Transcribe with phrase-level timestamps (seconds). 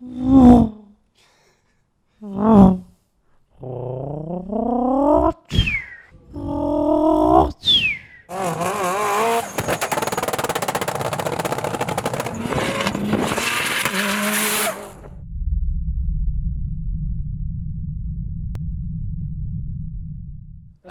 [0.00, 0.27] Mm.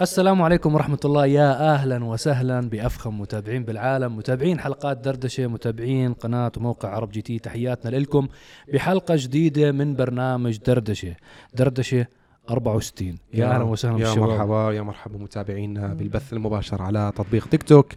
[0.08, 1.26] السلام عليكم ورحمة الله.
[1.26, 7.38] يا أهلا وسهلا بأفخم متابعين بالعالم متابعين حلقات دردشة متابعين قناة وموقع عرب جي تي.
[7.38, 8.28] تحياتنا لكم
[8.72, 11.16] بحلقة جديدة من برنامج دردشة.
[11.54, 12.06] دردشة
[12.50, 14.28] 64 يا أهلا وسهلا يا بالشباب.
[14.28, 17.92] مرحبا يا مرحبا متابعينا بالبث المباشر على تطبيق تيك توك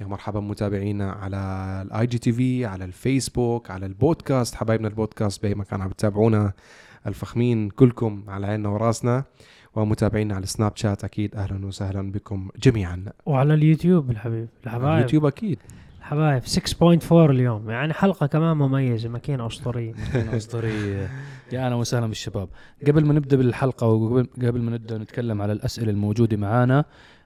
[0.00, 1.36] يا مرحبا متابعينا على
[1.86, 4.54] ال IGTV على الفيسبوك على البودكاست.
[4.54, 6.52] حبايبنا البودكاست بأي مكان عم تتابعونا
[7.06, 9.24] الفخمين كلكم على عيننا وراسنا.
[9.82, 11.34] ومتابعينا على السناب شات أكيد.
[11.36, 13.04] أهلا وسهلا بكم جميعا.
[13.26, 14.48] وعلى اليوتيوب الحبيب.
[14.66, 14.96] الحبايب.
[14.96, 15.58] اليوتيوب أكيد.
[15.98, 16.42] الحبايب.
[16.42, 17.70] 6.4 اليوم.
[17.70, 19.08] يعني حلقة كمان مميزة.
[19.08, 19.94] ماكينة أسطورية
[20.36, 21.08] أسطورية
[21.52, 22.48] يا أهلا وسهلا بالشباب.
[22.86, 26.84] قبل ما نبدأ بالحلقة وقبل قبل ما نبدأ نتكلم على الأسئلة الموجودة معانا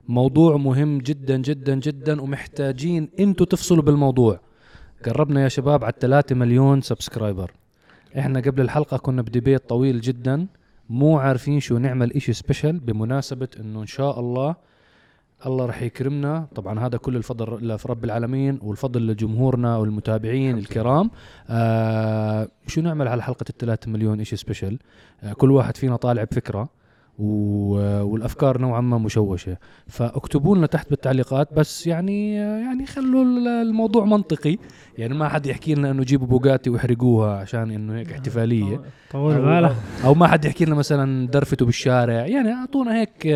[0.09, 4.41] موضوع مهم جدا جدا جدا ومحتاجين إنتوا تفصلوا بالموضوع.
[5.07, 7.51] قربنا يا شباب على 3 مليون subscriber
[8.19, 10.47] إحنا قبل الحلقة كنا ب debate طويل جدا.
[10.91, 14.57] مو عارفين شو نعمل إشي special بمناسبة إنه إن شاء الله
[15.47, 16.47] الله رح يكرمنا.
[16.55, 21.11] طبعا هذا كل الفضل لرب العالمين والفضل لجمهورنا والمتابعين الكرام.
[21.51, 24.79] آه شو نعمل على حلقة الثلاثة مليون إشي سبيشل
[25.23, 26.80] آه كل واحد فينا طالع بفكرة.
[27.19, 29.57] والأفكار نوعا ما مشوشة.
[29.87, 34.57] فاكتبوا لنا تحت بالتعليقات بس يعني يعني خلوا ال- الموضوع منطقي.
[34.99, 38.81] يعني ما حد يحكي لنا إنه جيبوا بوجاتي واحرقوها عشان إنه هيك احتفالية.
[39.13, 42.27] طول أو, بالك أو ما حد يحكي لنا مثلا درفتوا بالشارع.
[42.27, 43.27] يعني أعطونا هيك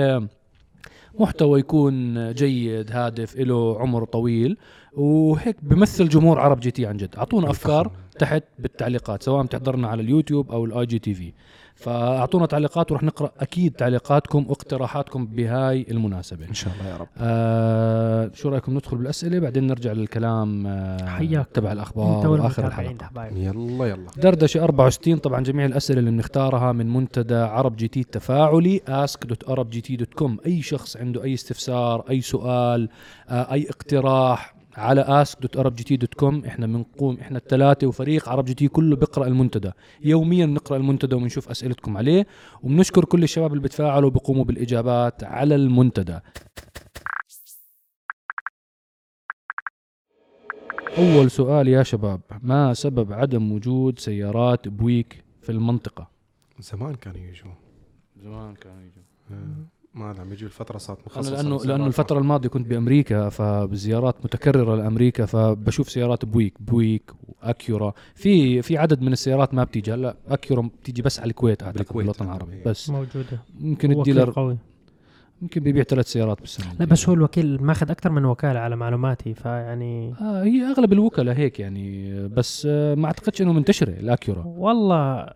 [1.20, 4.56] محتوى يكون جيد هادف له عمر طويل.
[4.96, 7.16] وهيك بمثل جمهور عرب جي تي عن جد.
[7.16, 11.32] أعطونا أفكار تحت بالتعليقات سواء بتحضرنا على اليوتيوب أو ال IGTV.
[11.74, 16.48] فأعطونا تعليقات ورح نقرأ أكيد تعليقاتكم واقتراحاتكم بهاي المناسبة.
[16.48, 17.06] إن شاء الله يا رب.
[17.18, 21.46] آه شو رأيكم ندخل بالأسئلة؟ بعدين نرجع للكلام آه حياك.
[21.54, 24.06] تبع الأخبار وآخر الحلقة يلا يلا.
[24.16, 30.62] دردشة 64 طبعا جميع الأسئلة اللي بنختارها من منتدى عرب جي تي التفاعلي ask.arabgt.com أي
[30.62, 32.88] شخص عنده أي استفسار أي سؤال
[33.28, 39.26] آه أي اقتراح على ask.arabgt.com إحنا بنقوم إحنا الثلاثه وفريق عرب جي تي كله بيقرا
[39.26, 39.70] المنتدى.
[40.04, 42.26] يوميا بنقرا المنتدى وبنشوف أسئلتكم عليه.
[42.62, 46.18] وبنشكر كل الشباب اللي بتفاعلوا وبيقوموا بالإجابات على المنتدى.
[50.98, 56.10] أول سؤال يا شباب ما سبب عدم وجود سيارات بويك في المنطقة؟
[56.58, 57.52] زمان كانوا يجوا.
[58.16, 59.02] زمان كانوا يجوا.
[59.30, 61.64] آه، ما عم يجوا الفترة صارت مخصصة لأنه.
[61.64, 67.92] لأنه الفترة الماضية كنت بأمريكا فبزيارات متكررة لأمريكا فبشوف سيارات بويك بويك وأكيورا.
[68.14, 69.94] في في عدد من السيارات ما بتيجي.
[69.94, 72.60] هلا أكيورا بتيجي بس على الكويت أعتقد بالكويت بالوطن عندهم العربي.
[72.60, 72.64] هي.
[72.70, 73.42] بس موجودة.
[73.60, 74.58] ممكن ال dealer قوي.
[75.42, 76.74] ممكن بيبيع ثلاث سيارات بالسنة.
[76.80, 81.36] لا بس هو الوكيل ماخذ أكثر من وكالة على معلوماتي فيعني آه هي أغلب الوكلاء
[81.36, 84.42] هيك يعني بس آه ما أعتقدش إنه منتشرة الأكيورا.
[84.46, 85.26] والله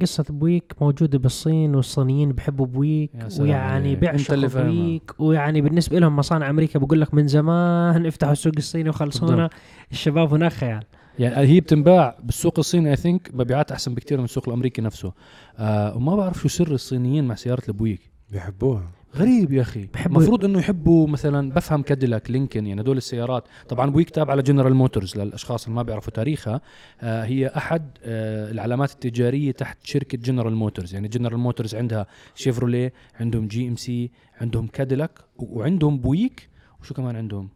[0.00, 4.62] قصة بويك موجودة بالصين والصينيين بيحبوا بويك يا سلام ويعني بيعشقوا.
[4.62, 9.50] بويك ويعني بالنسبة لهم مصانع أمريكا بقول لك من زمان افتحوا السوق الصيني وخلصونا.
[9.92, 10.84] الشباب هناك خيال.
[11.18, 15.12] يعني هي بتنباع بالسوق الصيني I think مبيعات أحسن بكثير من السوق الأمريكي نفسه.
[15.58, 18.00] آه وما بعرف شو سر الصينيين مع سيارة البويك
[18.30, 18.82] بيحبوها.
[19.16, 19.86] غريب يا أخي.
[19.86, 23.44] بحبوا- المفروض إنه يحبوا مثلا بفهم كاديلاك لينكن يعني هدول السيارات.
[23.68, 26.60] طبعا بويك تابعه لجنرال موتورز للأشخاص اللي ما بيعرفوا تاريخها.
[27.00, 32.92] آه هي أحد آه العلامات التجارية تحت شركة جنرال موتورز يعني جنرال موتورز عندها شيفروليه
[33.20, 36.48] عندهم جي ام سي عندهم كاديلاك وعندهم بويك.
[36.80, 37.48] وشو كمان عندهم؟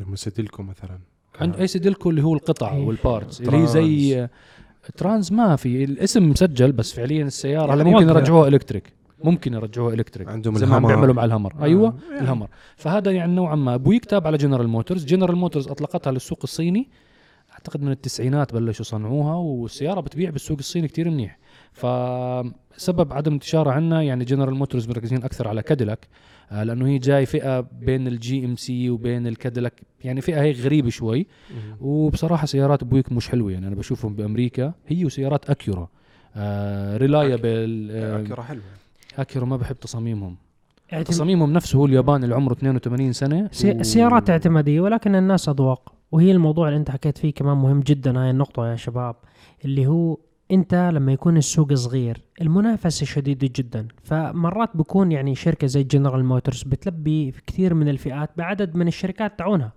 [0.00, 0.98] لما سدلكم مثلا.
[1.40, 2.84] عند أي سيدلكو اللي هو القطع إيه.
[2.86, 4.30] والبارتس اللي هي زي آه،
[4.96, 5.84] ترانز ما في.
[5.84, 8.08] الاسم مسجل بس فعليا السيارة هلا يعني ممكن.
[8.08, 8.92] يرجعوها الكتريك
[9.26, 10.28] ممكن يرجعوها إلكتريك.
[10.28, 10.86] عندهم زي ما عم.
[10.86, 11.54] بيعملوا مع الهمر.
[11.62, 12.20] أيوه يعني.
[12.22, 12.48] الهمر.
[12.76, 13.76] فهذا يعني نوعا ما.
[13.76, 16.88] بويك تابع لجنرال موتورز جنرال موتورز أطلقتها للسوق الصيني.
[17.52, 21.38] أعتقد من التسعينات بلشوا صنعوها والسيارة بتبيع بالسوق الصيني كتير منيح.
[21.72, 26.08] فسبب عدم انتشارها عندنا يعني جنرال موتورز مركزين أكثر على كاديلاك
[26.50, 31.26] آه لأنه هي جاي فئة بين ال GMC وبين الكاديلاك يعني فئة هيك غريبة شوي.
[31.80, 33.52] وبصراحة سيارات بويك مش حلوة.
[33.52, 35.88] يعني أنا بشوفهم بأمريكا هي وسيارات أكيورا
[36.36, 38.62] آه reliable آه أكيورا حلوة.
[39.16, 40.36] اكيورا ما بحب تصاميمهم.
[40.92, 45.92] اعتم- تصاميمهم نفسه هو الياباني اللي عمره 82 سنة سي- سيارات اعتمادية ولكن الناس أذواق.
[46.12, 49.16] وهي الموضوع اللي أنت حكيت فيه كمان مهم جدا هاي النقطة يا شباب
[49.64, 50.18] اللي هو
[50.50, 53.88] أنت لما يكون السوق صغير المنافسة شديدة جدا.
[54.04, 59.38] فمرات بكون يعني شركة زي جنرال موتورز بتلبي في كثير من الفئات بعدد من الشركات
[59.38, 59.72] تعونها.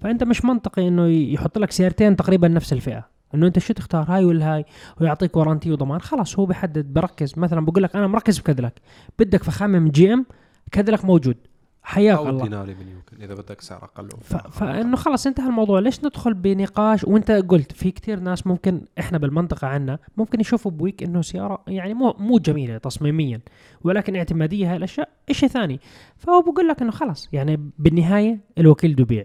[0.00, 3.08] فأنت مش منطقي إنه يحط لك سيارتين تقريبا نفس الفئة.
[3.34, 4.64] إنه أنت شو تختار هاي ولا هاي؟
[5.00, 6.00] ويعطيك warranty وضمان.
[6.00, 7.38] خلاص هو بيحدد بركز.
[7.38, 8.80] مثلا بقول لك أنا مركز بكاديلاك.
[9.18, 10.26] بدك فخامة من GM
[10.72, 11.36] كاديلاك موجود.
[11.82, 12.42] حياك أو الله.
[12.42, 14.36] دينالي من يمكن إذا بدك سعر أقل ف...
[14.36, 15.80] فإنه خلص انتهى الموضوع.
[15.80, 21.02] ليش ندخل بنقاش؟ وأنت قلت في كتير ناس ممكن إحنا بالمنطقة عنا ممكن يشوفوا بويك
[21.02, 23.40] إنه سيارة يعني مو مو جميلة تصميميا
[23.84, 25.08] ولكن اعتمادية هاي الأشياء.
[25.30, 25.80] شيء ثاني
[26.16, 29.24] فهو بقول لك إنه خلص يعني بالنهاية الوكيل بده يبيع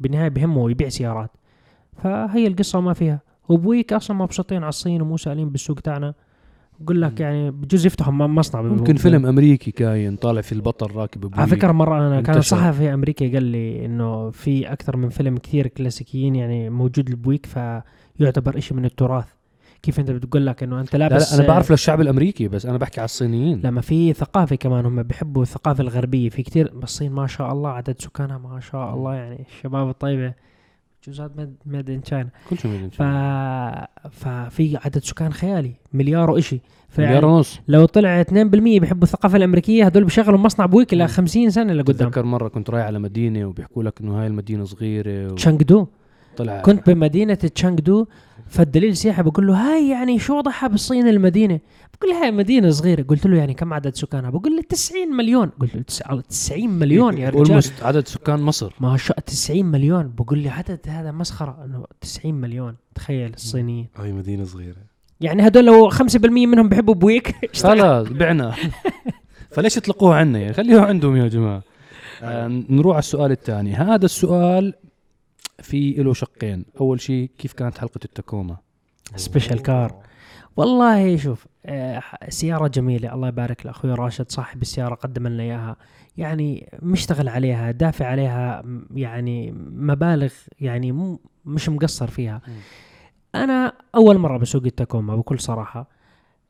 [0.00, 1.30] بالنهاية بهمه يبيع سيارات.
[1.96, 6.14] فهي القصة ما فيها وبويك أصلا مبسوطين على الصين ومو سالين بالسوق تاعنا
[6.80, 7.20] بقول لك.
[7.20, 11.58] يعني بجوز يفتحوا مصنع ممكن فيلم أمريكي كاين طالع في البطل راكب على بويك.
[11.58, 12.40] فكرة مرة أنا كان.
[12.40, 17.46] صحفي في أمريكا قال لي إنه في أكثر من فيلم كثير كلاسيكيين يعني موجود البويك
[17.46, 19.26] فيعتبر إشي من التراث
[19.82, 22.78] كيف أنت بتقول لك إنه أنت لا لابس لا أنا بعرف للشعب الأمريكي بس أنا
[22.78, 27.26] بحكي على الصينيين لما في ثقافة كمان هم بيحبوا الثقافة الغربية في كثير بالصين ما
[27.26, 30.34] شاء الله عدد سكانها ما شاء الله يعني الشباب الطيبه
[31.06, 31.30] جوزات
[31.66, 33.02] made in China كل شيء مدري ف...
[34.10, 35.72] ففي عدد سكان خيالي.
[35.92, 36.60] مليار وإشي.
[36.98, 37.60] مليار ونص.
[37.68, 42.08] لو طلع 2% بيحبوا الثقافة الأمريكية هدول بيشغلوا مصنع بويك ل 50 سنة لقدام.
[42.08, 45.86] تذكر مرة كنت رايح على مدينة وبيحكوا لك إنه هاي المدينة صغيرة تشانغدو.
[46.34, 48.06] وطلع كنت بمدينة تشانغدو
[48.48, 51.60] فالدليل سياحي بقول له هاي يعني شو وضعها بالصين المدينة؟
[51.98, 53.02] بقول لي هاي مدينة صغيرة.
[53.02, 55.50] قلت له يعني كم عدد سكانها؟ بقول لي 90 مليون.
[55.60, 57.62] قلت له تسع- 90 مليون يا رجال.
[57.82, 58.72] عدد سكان مصر.
[58.80, 60.12] ما شاء 90 مليون.
[60.18, 61.64] بقول لي عدد هذا مسخرة.
[61.64, 62.76] انه 90 مليون.
[62.94, 63.86] تخيل الصينيين.
[63.96, 64.76] هاي مدينة صغيرة.
[65.20, 67.34] يعني هدول لو 5% منهم بيحبوا بويك.
[67.62, 68.54] خلاص بعنا.
[69.52, 71.62] فليش يطلقوها عنا يعني خليها عندهم يا جماعة.
[72.22, 73.74] آه نروح على السؤال الثاني.
[73.74, 74.74] هذا السؤال
[75.58, 76.64] في له شقين.
[76.80, 78.56] أول شيء كيف كانت حلقة التكوما
[79.16, 80.02] special car
[80.56, 83.14] والله شوف آه، سيارة جميلة.
[83.14, 85.76] الله يبارك لأخوي راشد صاحب السيارة قدم لنا إياها.
[86.16, 88.62] يعني مشتغل عليها دافع عليها
[88.94, 92.42] يعني مبالغ يعني مش مقصر فيها.
[92.48, 92.54] مم.
[93.34, 95.88] أنا أول مرة بسوق التاكوما بكل صراحة.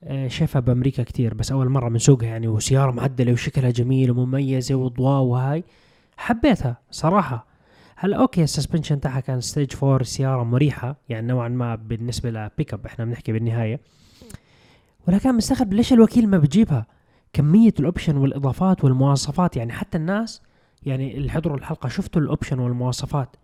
[0.04, 5.22] آه، شايفها بأمريكا كتير بس أول مرة بنسوقها يعني وسيارة معدلة وشكلها جميل ومميزة وضواء
[5.22, 5.64] وهاي.
[6.16, 7.51] حبيتها صراحة.
[8.04, 12.74] هلا okay ال suspension تاعها كان stage 4 السياره مريحة يعني نوعا ما بالنسبة لبيك
[12.74, 13.80] اب إحنا بنحكي بالنهاية.
[15.08, 16.86] ولكن مستغرب ليش الوكيل ما بجيبها؟
[17.32, 20.42] كمية ال option والإضافات والمواصفات يعني حتى الناس
[20.82, 23.36] يعني اللي حضروا الحلقة شفتوا ال option والمواصفات.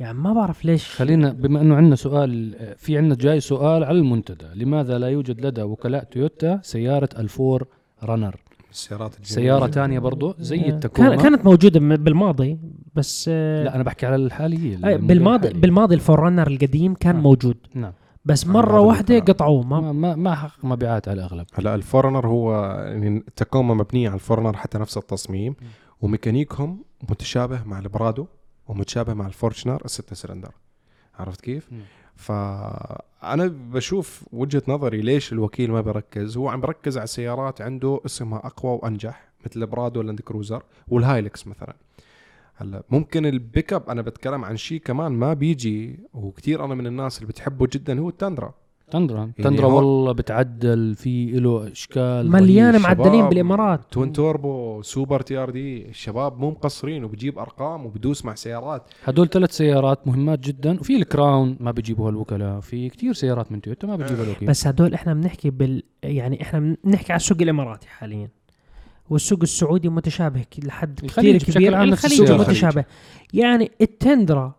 [0.00, 0.88] يعني ما بعرف ليش.
[0.88, 4.46] خلينا بما إنه عندنا سؤال في عندنا جاي سؤال على المنتدى.
[4.54, 7.66] لماذا لا يوجد لدى وكلاء تويوتا سيارة الفور
[8.02, 8.36] رانر؟
[8.72, 9.34] السيارات الجميلة.
[9.34, 11.08] سيارة ثانية برضو زي آه، التكوما.
[11.08, 12.58] كان كانت موجودة بالماضي
[12.94, 15.60] بس لا أنا بحكي على الحاليه بالماضي الحالي.
[15.60, 17.20] بالماضي الفورنر القديم كان آه.
[17.20, 17.92] موجود نعم
[18.24, 19.18] بس مرة واحدة.
[19.18, 22.54] قطعوه ما ما ما, حقق مبيعات على الأغلب هلا الفورنر هو
[22.86, 25.56] يعني التاكوما مبنية على الفورنر حتى نفس التصميم
[26.00, 28.26] وميكانيكهم متشابه مع البرادو
[28.68, 30.50] ومتشابه مع الفورتشنر الستة سلندر
[31.18, 31.80] عرفت كيف؟ مم.
[32.16, 38.38] فأنا بشوف وجهة نظري ليش الوكيل ما بيركز هو عم بركز على سيارات عنده اسمها
[38.38, 41.76] أقوى وأنجح مثل البرادو واللاند كروزر والهايلكس مثلا
[42.56, 47.16] هلا ممكن البيك اب أنا بتكلم عن شيء كمان ما بيجي وكثير أنا من الناس
[47.18, 48.54] اللي بتحبه جدا هو التندرا
[48.90, 52.78] تندرا تندرا هو- والله بتعدل في له إشكال مليانة.
[52.78, 53.28] معدلين.
[53.28, 59.50] بالإمارات twin turbo super TRD الشباب مو مقصرين وبجيب أرقام وبدوس مع سيارات هدول ثلاث
[59.52, 64.24] سيارات مهمات جدا وفي الكراون ما بيجيبوها الوكلاء في كتير سيارات من تويوتا ما بتجيبها
[64.24, 68.28] الوكيل بس هدول إحنا بنحكي بال يعني إحنا بنحكي على السوق الإماراتي حاليا
[69.10, 72.48] والسوق السعودي متشابه لحد كثير الخليج بشكل كبير عام نفس الخليج السوق.
[72.48, 72.84] متشابه.
[73.34, 74.54] يعني التندرا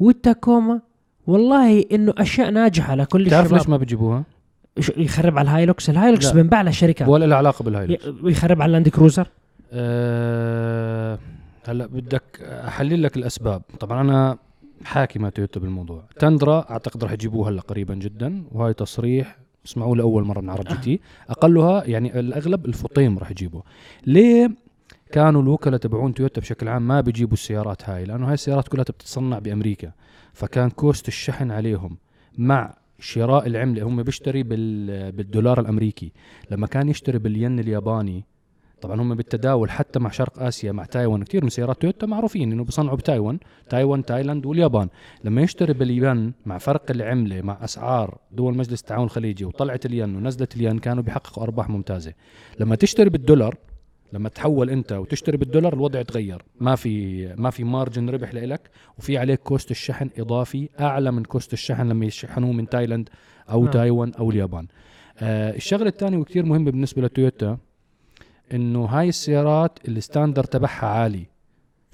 [0.00, 0.80] والتاكوما
[1.26, 4.24] والله إنه أشياء ناجحة لكل تعرف ليش ما بيجيبوها؟
[4.96, 6.30] يخرب على الهايلوكس؟ الهايلوكس.
[6.30, 8.06] بنباع للشركات ولا له علاقة بالهايلوكس.
[8.06, 9.28] ي- ويخرب على اللاند كروزر؟
[9.72, 11.18] أه
[11.68, 13.62] هلا بدك أحلل لك الأسباب.
[13.80, 14.38] طبعا أنا
[14.84, 16.02] حاكي مع تويوتا بالموضوع.
[16.18, 19.36] تندرا أعتقد راح يجيبوها هلا قريبا جدا وهاي تصريح
[19.66, 21.00] اسمعوه لأول مرة من عرب جي تي.
[21.30, 23.62] أقلها يعني الأغلب الفطيم راح يجيبوا
[24.06, 24.50] ليه
[25.12, 29.38] كانوا الوكلاء تبعون تويوتا بشكل عام ما بيجيبوا السيارات هاي؟ لأنه هاي السيارات كلها بتتصنع
[29.38, 29.92] بأمريكا.
[30.32, 31.96] فكان cost الشحن عليهم
[32.38, 33.82] مع شراء العملة.
[33.82, 36.12] هم بيشتري بال بالدولار الأمريكي.
[36.50, 38.24] لما كان يشتري بالين الياباني
[38.84, 42.64] طبعا هم بالتداول حتى مع شرق آسيا مع تايوان كثير من سيارات تويوتا معروفين إنه
[42.64, 43.38] بيصنعوا بتايوان
[43.68, 44.88] تايوان تايلاند واليابان.
[45.24, 50.56] لما يشتري باليابان مع فرق العملة مع أسعار دول مجلس التعاون الخليجي وطلعت الين ونزلت
[50.56, 52.12] الين كانوا بيحققوا أرباح ممتازة.
[52.60, 53.56] لما تشتري بالدولار
[54.12, 59.18] لما تحول أنت وتشتري بالدولار الوضع يتغير ما في ما في margin ربح لإلك وفي
[59.18, 63.08] عليك cost الشحن إضافي أعلى من cost الشحن لما يشحنوه من تايلاند
[63.50, 63.70] أو نعم.
[63.70, 64.66] تايوان أو اليابان.
[65.18, 67.58] آه الشغلة الثانية وكثير مهمة بالنسبة لتويوتا
[68.52, 71.33] إنه هاي السيارات ال standard تبعها عالي.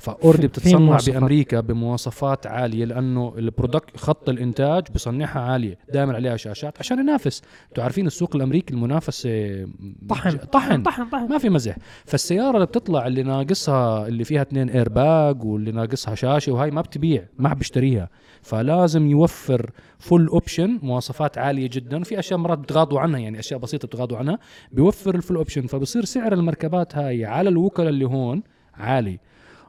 [0.00, 0.98] ف already بتتصنع.
[1.06, 7.42] بأمريكا بمواصفات عالية لأنه ال product خط الإنتاج بصنعها عالية دائما عليها شاشات عشان ينافس.
[7.68, 9.66] أنتوا عارفين السوق الأمريكي المنافسه
[10.08, 10.36] طحن.
[10.36, 10.82] طحن.
[10.82, 11.28] طحن طحن.
[11.28, 11.76] ما في مزح.
[12.04, 16.80] فالسيارة اللي بتطلع اللي ناقصها اللي فيها اثنين اير باج واللي ناقصها شاشة وهاي ما
[16.80, 18.08] بتبيع ما حد بيشتريها.
[18.42, 22.02] فلازم يوفر full option مواصفات عالية جدا.
[22.02, 24.38] في أشياء مرات بتغاضوا عنها يعني أشياء بسيطة بتغاضوا عنها.
[24.72, 28.42] بيوفر ال full option فبصير سعر المركبات هاي على الوكلاء اللي هون
[28.74, 29.18] عالي.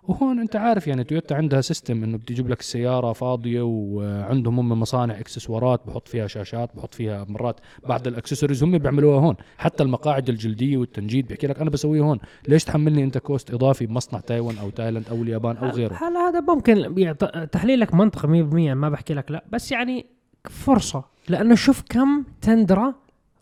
[0.04, 5.20] وهون انت عارف يعني تويوتا عندها system انه بتجيب لك السياره فاضية وعندهم هم مصانع
[5.20, 9.36] اكسسوارات بحط فيها شاشات بحط فيها مرات بعض الاكسسوارز هم بيعملوها هون.
[9.58, 12.20] حتى المقاعد الجلدية والتنجيد بيحكي لك أنا بسويه هون.
[12.48, 16.40] ليش تحملني أنت cost إضافي بمصنع تايوان أو تايلاند أو اليابان أو غيره؟ هلا هذا
[16.40, 19.44] ممكن يعط- تحليلك منطقي 100% ما بحكي لك لا.
[19.52, 20.06] بس يعني
[20.50, 22.96] فرصة لأنه شوف كم تندرة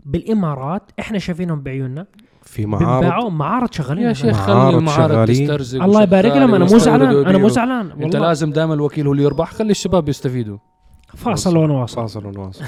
[0.06, 2.06] بالإمارات إحنا شايفينهم بعيوننا.
[2.50, 3.00] في معارض.
[3.02, 4.14] بينباعوا معارض شغالين يا.
[4.14, 5.28] شيخ خلي معارض المعارض.
[5.28, 7.48] تسترزق الله يبارك لهم أنا مو زعلان أنا مو.
[7.48, 7.92] زعلان.
[8.02, 9.52] أنت لازم دائما الوكيل هو اللي يربح.
[9.52, 10.58] خلي الشباب يستفيدوا.
[11.16, 11.96] فاصل ونواصل.
[11.96, 12.66] فاصل ونواصل.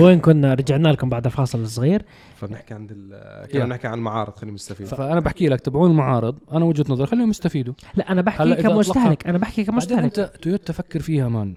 [0.00, 2.02] وين كنا رجعنا لكم بعد الفاصل الصغير
[2.36, 6.64] فبنحكي عند ال- كنا بنحكي عن المعارض خلينا نستفيد فأنا بحكي لك تبعون المعارض أنا
[6.64, 7.74] وجهة نظري خليهم يستفيدوا.
[7.94, 11.56] لا أنا بحكي كمستهلك أنا بحكي كمستهلك أنت تويوتا فكر فيها مان.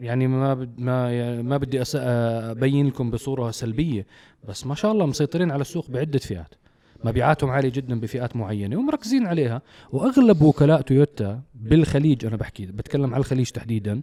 [0.00, 4.06] يعني ما بد ما يعني ما بدي أس- أبين لكم بصورة سلبية
[4.48, 6.54] بس ما شاء الله مسيطرين على السوق بعدة فئات.
[7.04, 9.62] مبيعاتهم عالية جدا بفئات معينة ومركزين عليها.
[9.92, 14.02] وأغلب وكلاء تويوتا بالخليج أنا بحكي بتكلم على الخليج تحديدا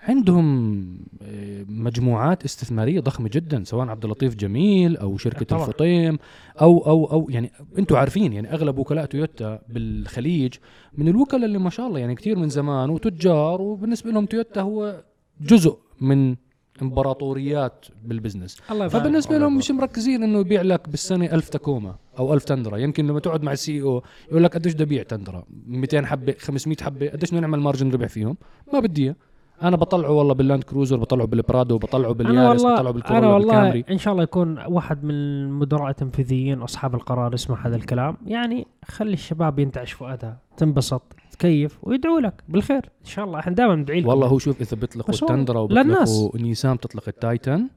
[0.00, 0.84] عندهم
[1.22, 5.62] آه، مجموعات استثمارية ضخمة جدا سواء عبد اللطيف جميل أو شركة طبعا.
[5.62, 6.18] الفطيم
[6.60, 10.54] أو أو أو يعني أنتم عارفين يعني أغلب وكلاء تويوتا بالخليج
[10.98, 15.02] من الوكلاء اللي ما شاء الله يعني كثير من زمان وتجار وبالنسبة لهم تويوتا هو
[15.40, 16.36] جزء من
[16.82, 19.56] إمبراطوريات بال business الله فبالنسبة لهم.
[19.56, 23.52] مش مركزين إنه يبيع لك بالسنة ألف Tacoma أو ألف تندرا يمكن لما تقعد مع
[23.52, 27.60] ال CEO يقول لك قديش بدي أبيع تندرا 200 حبة 500 حبة قديش بدنا نعمل
[27.60, 28.36] margin ربح فيهم
[28.72, 29.14] ما بدي.
[29.62, 32.98] أنا بطلعه والله بال Land Cruiser بطلعه بال Prado بطلعه بال Yaris بطلعه والله بال
[32.98, 33.84] Corolla أنا والله بال Camry.
[33.90, 38.16] إن شاء الله يكون واحد من المدراء التنفيذيين أصحاب القرار يسمع هذا الكلام.
[38.26, 41.02] يعني خلي الشباب ينتعش فؤادها تنبسط
[41.32, 42.42] تكيف ويدعوا لك.
[42.48, 42.90] بالخير.
[43.00, 43.38] إن شاء الله.
[43.38, 45.60] إحنا دائما ندعي لكم والله هو شوف إذا بيطلقوا التندرا.
[45.60, 47.68] وبيطلقوا نيسان بتطلق التايتن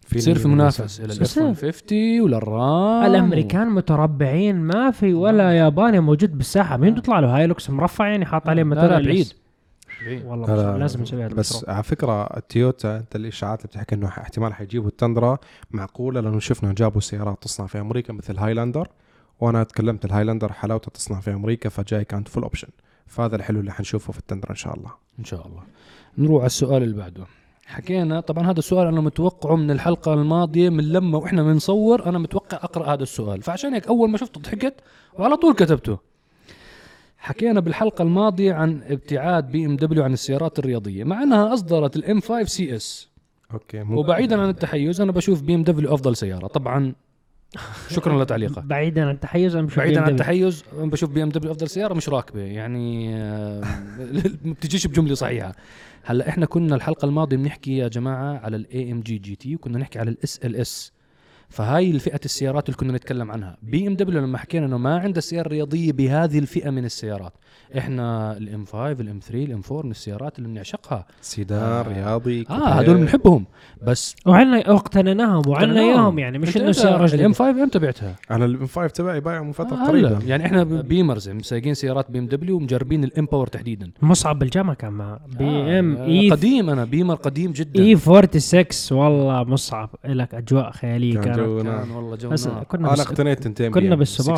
[0.00, 1.00] في بصير في منافس.
[1.00, 3.06] إلى بس الاف 150 وللرام.
[3.06, 6.76] الأمريكان متربعين ما في ولا ياباني موجود بالساحة.
[6.76, 9.32] مين بيطلع له؟ هايلوكس مرفع يعني حاط عليه لا، لا، ماتيريال بعيد.
[10.04, 10.24] بعيد.
[10.26, 11.68] والله لا، مش- لا، لازم نسوي هذا بس.
[11.68, 15.38] على فكرة التويوتا أنت الإشاعات اللي بتحكي إنه احتمال حيجيبوا التندرا
[15.70, 18.88] معقولة لأنه شفنا جابوا سيارات تصنع في أمريكا مثل هايلاندر
[19.40, 22.68] وأنا تكلمت ال Highlander حلاوتها تصنع في أمريكا فجاي كانت full option
[23.06, 24.90] فهذا الحلو اللي حنشوفه في التندرا إن شاء الله.
[25.18, 25.62] إن شاء الله.
[26.18, 27.24] نروح على السؤال اللي بعده.
[27.66, 32.56] حكينا طبعا هذا السؤال أنا متوقعه من الحلقة الماضية من لما وإحنا بنصور أنا متوقع
[32.56, 33.42] أقرأ هذا السؤال.
[33.42, 34.74] فعشان هيك أول ما شفته ضحكت
[35.18, 35.98] وعلى طول كتبته.
[37.22, 43.08] حكينا بالحلقة الماضية عن ابتعاد BMW عن السيارات الرياضية مع أنها أصدرت ال M5 CS
[43.52, 46.94] okay مو وبعيدا عن التحيز أنا بشوف BMW أفضل سيارة طبعا.
[47.90, 50.10] شكرا لتعليقك بعيدا عن التحيز أنا مش بعيدا عن.
[50.10, 53.60] التحيز أنا بشوف BMW أفضل سيارة مش راكبة يعني آه،
[54.44, 55.52] ما بتجيش بجملة صحيحة.
[56.04, 60.10] هلأ إحنا كنا الحلقة الماضية بنحكي يا جماعة على ال AMG GT وكنا نحكي على
[60.10, 60.92] ال SLS
[61.52, 63.56] فهاي الفئة السيارات اللي كنا نتكلم عنها.
[63.62, 67.32] BMW لما حكينا إنه ما عندها سيارة رياضية بهذه الفئة من السيارات.
[67.78, 71.06] إحنا ال M5 ال M3 ال M4 من السيارات اللي بنعشقها.
[71.20, 71.82] سيدان آه.
[71.82, 73.44] رياضي آه هدول بنحبهم.
[73.82, 75.80] بس وعنا واقتنيناهم وعنا.
[75.80, 79.42] إياهم يعني مش إنه سيارة الإم جديده 5 إمتى بعتها؟ أنا الإم 5 تبعي بايعه
[79.42, 80.18] من فترة آه قريبة.
[80.26, 83.90] يعني إحنا بيمرز يعني سايقين سيارات بي ام دبليو ومجربين الامباور تحديدا.
[84.02, 87.80] مصعب بالجامعة كان معه بي آه، ام آه، اي قديم أنا بيمر قديم جدا.
[87.82, 89.90] اي 46 والله مصعب.
[90.04, 91.38] لك أجواء خيالية كان كانت.
[91.62, 92.64] كان والله جو بس نار.
[92.64, 94.34] كنا أنا اقتنيت تنتين كنا 5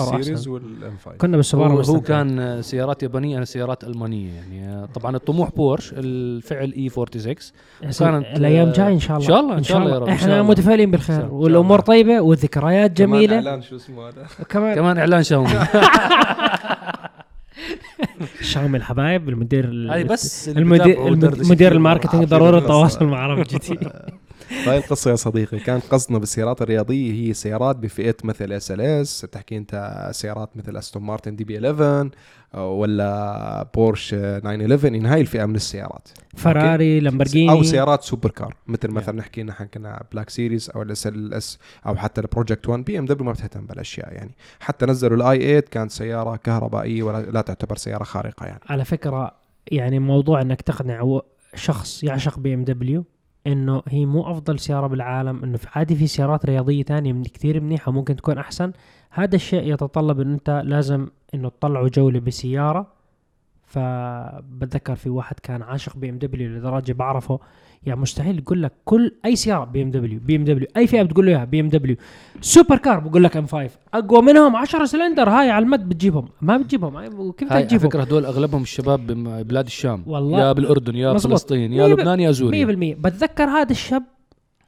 [1.18, 2.00] كنا بالسبارة هو, هو.
[2.00, 7.36] كان سيارات يابانية أنا سيارات ألمانية يعني طبعا الطموح بورش الفعل اي 46
[7.82, 10.08] وكانت، الأيام آه، جاي إن شاء الله إن شاء الله، إن شاء الله يا رب،
[10.08, 10.42] إحنا.
[10.42, 11.28] متفائلين بالخير.
[11.34, 15.50] والأمور طيبة والذكريات جميلة إعلان شو اسمه هذا كمان كمان إعلان شاومي
[18.40, 21.72] شاومي الحبايب المدير ال- هاي بس المدير بتابعوا الم- ودردش مدير كتير.
[21.72, 22.58] ال marketing ضروري.
[22.58, 23.78] التواصل مع Arab GT
[24.54, 30.08] هاي القصة يا صديقي كان قصدنا بالسيارات الرياضية هي سيارات بفئة مثل SLS بتحكي أنت
[30.12, 32.10] سيارات مثل Aston Martin DB11
[32.54, 36.08] ولا بورش 911 ان هاي الفئة من السيارات.
[36.36, 41.58] Ferrari Lamborghini أو سيارات supercar مثل مثلا نحكي نحن كنا Black Series أو ال SLS
[41.86, 44.30] أو حتى ال Project One BMW ما بتهتم بالأشياء يعني.
[44.60, 48.60] حتى نزلوا ال i8 كانت سيارة كهربائية ولا لا تعتبر سيارة خارقة يعني.
[48.68, 49.32] على فكرة
[49.72, 51.20] يعني موضوع إنك تقنع
[51.54, 53.04] شخص يعشق BMW
[53.46, 57.60] إنه هي مو أفضل سيارة بالعالم إنه في عادي في سيارات رياضية تانية من كثير
[57.60, 58.72] منيحة ممكن تكون أحسن.
[59.10, 62.86] هذا الشيء يتطلب انه أنت لازم إنه تطلعوا جولة بسيارة.
[63.66, 67.40] فبتذكر في واحد كان عاشق BMW لدرجة بعرفه
[67.86, 71.02] يعني مستحيل يقول لك كل أي سيارة بي إم دبليو بي إم دبليو أي فئة
[71.02, 71.96] بتقول له إياها BMW.
[72.40, 76.28] supercar بقول لك M5 أقوى منهم 10 سلندر هاي على المد بتجيبهم.
[76.42, 77.32] ما بتجيبهم.
[77.32, 80.02] كيف تجيبهم؟ فكرة هدول أغلبهم الشباب ببلاد الشام.
[80.06, 80.40] والله.
[80.40, 81.32] يا بالأردن يا مزبوط.
[81.32, 82.66] فلسطين يا لبنان يا سوريا.
[82.66, 84.02] 100% بتذكر هذا الشاب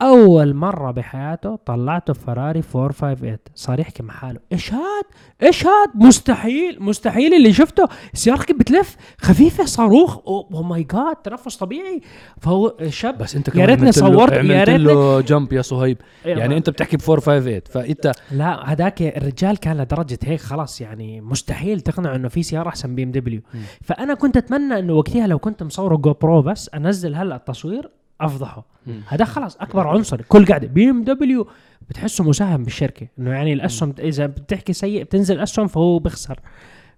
[0.03, 4.41] أول مرة بحياته طلعته فراري 458 صار يحكي مع حاله.
[4.53, 5.05] إيش هاد؟
[5.43, 7.89] إيش هاد؟ مستحيل مستحيل اللي شفته.
[8.15, 10.19] السياره كيف بتلف خفيفة صاروخ.
[10.27, 12.01] oh my God تنفس طبيعي.
[12.41, 15.99] فهو الشاب بس أنت يا ريتني صورت- يا ريتني- له جمب يا صهيب.
[16.25, 21.81] يعني أنت بتحكي ب 458 فأنت لا هذاك الرجال كان لدرجة هيك خلاص يعني مستحيل
[21.81, 23.41] تقنعه إنه في سيارة أحسن BMW.
[23.83, 28.65] فأنا كنت أتمنى إنه وقتها لو كنت مصوره GoPro بس أنزل هلا التصوير أفضحه.
[29.09, 30.23] هذا خلاص أكبر عنصر.
[30.23, 30.69] كل قاعدة.
[30.69, 31.49] BMW
[31.89, 36.41] بتحسه مساهم بالشركة إنه يعني الأسهم إذا بتحكي سيء بتنزل أسهم فهو بيخسر.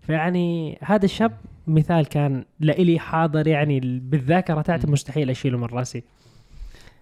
[0.01, 1.33] فيعني هذا الشاب
[1.67, 6.05] مثال كان لإلي حاضر يعني بالذاكرة تاعتي مستحيل أشيله من راسي.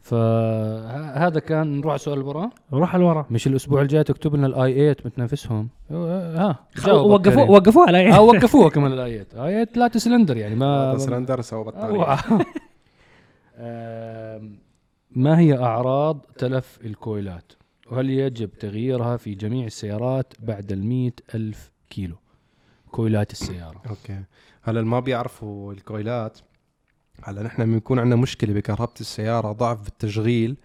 [0.02, 4.72] فهذا كان نروح على السؤال اللي وراه روح لورا مش الأسبوع الجاي تكتب لنا ال
[4.72, 6.56] i8 بتنافسهم ها
[6.86, 7.50] وقفوه.
[7.50, 12.18] وقفوه آه وقفوها كمان ال i8 i8 ثلاثة سلندر يعني ما سلندر سوى بطارية.
[15.10, 17.52] ما هي أعراض تلف الكويلات؟
[17.90, 22.16] وهل يجب تغييرها في جميع السيارات بعد المئة ألف كيلو؟
[22.90, 23.82] كويلات السيارة.
[23.88, 24.22] أوكي.
[24.62, 26.38] هلا ما بيعرفوا الكويلات
[27.24, 30.56] هلا نحن يكون عندنا مشكلة بكهرباء السيارة ضعف بالتشغيل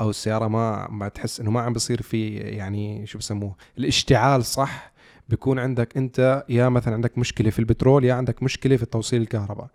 [0.00, 4.92] أو السيارة ما ما تحس إنه ما عم بصير في يعني شو بسموه الاشتعال صح؟
[5.28, 9.68] بيكون عندك أنت يا مثلا عندك مشكلة في البترول يا عندك مشكلة في توصيل الكهرباء.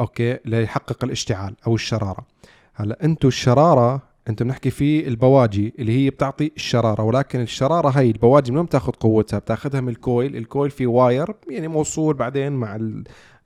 [0.00, 2.26] okay ليحقق الاشتعال أو الشرارة.
[2.74, 8.50] هلأ أنتم الشرارة انت بنحكي في البواجي اللي هي بتعطي الشرارة ولكن الشرارة هي البواجي
[8.52, 12.52] من وين بتاخذ قوتها؟ بتاخذها من ال coil ال coil في wire يعني موصول بعدين
[12.52, 12.76] مع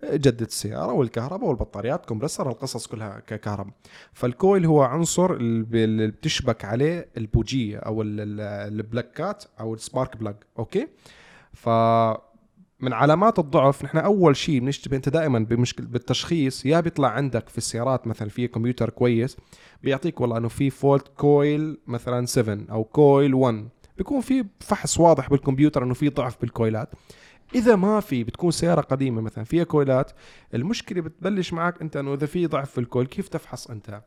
[0.04, 3.72] جدة السيارة والكهرباء والبطاريات compressor القصص كلها ككهرباء.
[4.12, 8.40] فال coil هو عنصر اللي بتشبك عليه البوجية أو ال- ال-
[8.80, 10.88] ال plugات أو ال spark plug okay؟
[11.52, 11.68] ف
[12.84, 17.58] من علامات الضعف نحن أول شيء بنشتبه أنت دائما بمشكله بالتشخيص يا بيطلع عندك في
[17.58, 19.36] السيارات مثلا في كمبيوتر كويس
[19.82, 25.30] بيعطيك والله إنه في fault coil مثلا 7 أو coil 1 بيكون في فحص واضح
[25.30, 26.88] بالكمبيوتر إنه في ضعف بال coilات.
[27.54, 30.12] إذا ما في بتكون سيارة قديمة مثلا فيها coilات
[30.54, 34.02] المشكلة بتبلش معك أنت إنه إذا في ضعف في ال coil كيف تفحص أنت؟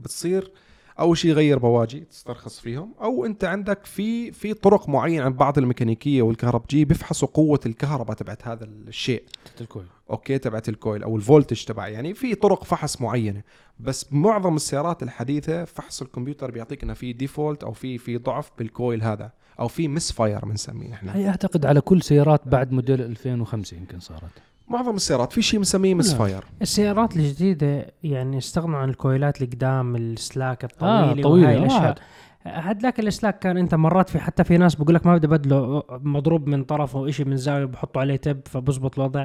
[0.00, 0.52] بتصير
[1.00, 5.58] اول شيء غير بواجي تسترخص فيهم أو أنت عندك في في طرق معينة عند بعض
[5.58, 9.22] الميكانيكية والكهربجية بيفحصوا قوة الكهرباء تبعت هذا الشيء.
[9.60, 9.86] ال coil.
[10.10, 13.42] okay تبعت ال coil أو ال voltage تبع يعني في طرق فحص معينة
[13.80, 18.73] بس معظم السيارات الحديثة فحص الكمبيوتر بيعطيك إنه في default أو في في ضعف بال
[18.73, 21.08] coil هذا أو في misfire بنسميه نحن.
[21.08, 24.22] هي أعتقد على كل سيارات بعد موديل 2005 يمكن صارت.
[24.68, 26.18] معظم السيارات في شيء بنسميه miss لا.
[26.18, 30.68] fire السيارات الجديدة يعني استغنوا عن الكويلات اللي قدام السلاك آه
[31.12, 31.94] الطويلة طويلة وهاي آه الأشياء.
[32.98, 36.64] الاسلاك كان أنت مرات في حتى في ناس بقول لك ما بدي بدله مضروب من
[36.64, 39.24] طرفه شيء من زاوية بحطوا عليه tape فبزبط الوضع.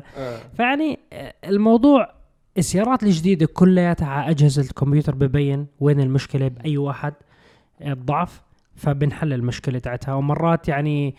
[0.58, 2.14] فيعني آه، الموضوع
[2.58, 7.14] السيارات الجديدة كلياتها على أجهزة الكمبيوتر ببين وين المشكلة بأي واحد
[7.82, 8.42] آه، الضعف
[8.76, 10.14] فبنحل المشكلة تاعتها.
[10.14, 11.16] ومرات يعني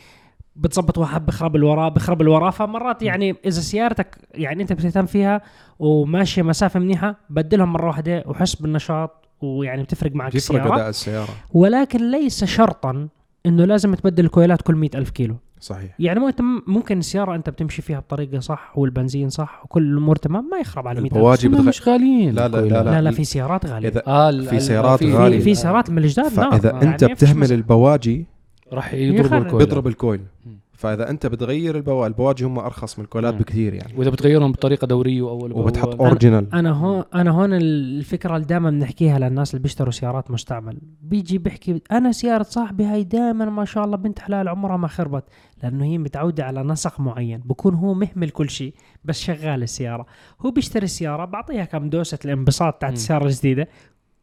[0.56, 5.40] بتظبط واحد بخرب الوراء بخرب الوراء فمرات يعني إذا سيارتك يعني أنت بتهتم فيها
[5.78, 10.74] وماشية مسافة منيحة بدلهم مرة واحدة وحس بالنشاط ويعني بتفرق معك السيارة.
[10.74, 13.08] أداء السيارة؟ ولكن ليس شرطا
[13.46, 15.36] إنه لازم تبدل الكويلات كل مئة ألف كيلو.
[15.60, 15.94] صحيح.
[15.98, 20.48] يعني مو أنت ممكن السيارة أنت بتمشي فيها بطريقة صح والبنزين صح وكل الأمور تمام
[20.52, 22.84] ما يخرب على 100 البواجي بتغ- مش غاليين لا، لا، الكويلات.
[22.86, 23.00] لا، لا.
[23.02, 23.88] لا في سيارات غالية.
[23.88, 25.38] إذا آه في سيارات غالية.
[25.38, 26.50] في, في سيارات من الجداد نعم.
[26.50, 27.52] فاذا يعني انت فيش بتهمل.
[27.52, 28.26] البواجي
[28.74, 29.42] راح يضربوا يخرب.
[29.42, 30.58] الكويلات بيضرب ال coil مم.
[30.72, 32.06] فإذا أنت بتغير البوا...
[32.06, 33.40] البواجي هم أرخص من الكويلات مم.
[33.40, 36.00] بكثير يعني وإذا بتغيرهم بطريقة دورية واول وبتحط.
[36.00, 41.38] original أنا هون أنا هون الفكرة اللي دائما بنحكيها للناس اللي بيشتروا سيارات مستعمل بيجي
[41.38, 45.24] بيحكي أنا سيارة صاحبي هاي دائما ما شاء الله بنت حلال عمرها ما خربت
[45.62, 50.06] لأنه هي متعودة على نسق معين بكون هو مهمل كل شيء بس شغال السيارة
[50.40, 52.92] هو بيشتري السيارة بعطيها كم دوسة الانبساط تاعت.
[52.92, 53.68] السيارة الجديدة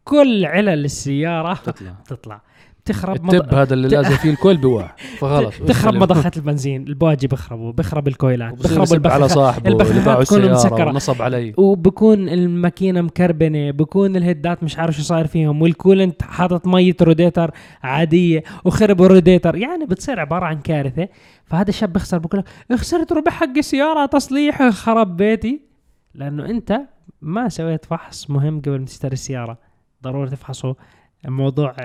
[0.04, 2.42] كل علل السيارة تطلع تطلع
[2.90, 6.88] بتخرب ال tape هذا اللي لازم فيه ال coil بواح فخلص تخرب مضخات البنزين.
[6.88, 8.54] البواجي بيخربوا بيخرب الكويلات.
[8.54, 10.86] بخرب بيخرب على صاحبه اللي باعوا مسكرة.
[10.90, 11.54] ونصب علي.
[11.58, 13.72] وبكون الماكينة مكربنة.
[13.72, 15.62] بكون الهدات مش عارف شو صاير فيهم.
[15.62, 17.52] وال coolant حاطط مية روديتر
[17.84, 19.56] عادية وخرب الروديتر.
[19.56, 21.08] يعني بتصير عبارة عن كارثة.
[21.46, 24.06] فهذا الشاب بيخسر بقول لك خسرت ربع حق السيارة.
[24.06, 25.62] تصليح خرب بيتي.
[26.16, 26.82] لأنه أنت
[27.22, 29.58] ما سويت فحص مهم قبل ما تشتري السيارة.
[30.04, 30.76] ضروري تفحصه.
[31.26, 31.76] الموضوع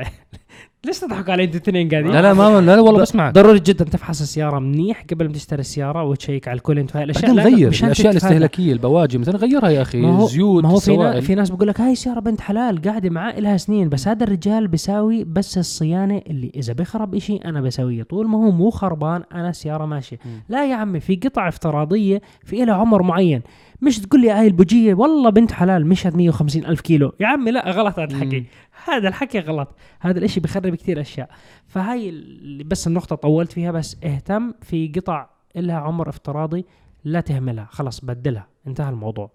[0.86, 3.84] ليش تضحكوا علي أنتوا الاثنين قاعدين لا لا ما لا, لا والله بسمعك ضروري جدا
[3.84, 8.10] تفحص السيارة منيح قبل ما تشتري السيارة وتشيك على ال coolant وهي الأشياء غير الأشياء.
[8.10, 11.22] الاستهلاكية البواجي مثلا غيرها يا أخي ما هو زيوت ما هو في, نا سوائل.
[11.22, 14.68] في ناس بقول لك هاي سياره بنت حلال قاعدة معاه لها سنين بس هذا الرجال
[14.68, 19.50] بيساوي بس الصيانة اللي إذا بيخرب إشي أنا بسويه طول ما هو مو خربان أنا
[19.50, 20.18] السيارة ماشية.
[20.48, 23.42] لا يا عمي في قطع افتراضية في لها عمر معين
[23.82, 27.70] مش تقول لي هاي البوجية والله بنت حلال مشت 150 ألف كيلو يا عمي لا
[27.70, 28.44] غلط هذا الحكي.
[28.84, 29.68] هذا الحكي غلط.
[30.00, 31.30] هذا الإشي بخرب كثير أشياء.
[31.66, 36.64] فهاي اللي بس النقطة طولت فيها بس اهتم في قطع لها عمر افتراضي
[37.04, 37.68] لا تهملها.
[37.70, 38.46] خلاص بدلها.
[38.66, 39.30] انتهى الموضوع.